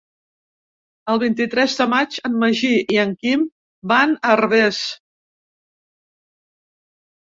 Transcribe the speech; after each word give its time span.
El 1.13 1.21
vint-i-tres 1.23 1.75
de 1.81 1.87
maig 1.91 2.17
en 2.31 2.41
Magí 2.45 2.73
i 2.95 2.99
en 3.05 3.13
Quim 3.21 3.47
van 3.95 4.19
a 4.19 4.35
Herbers. 4.51 4.85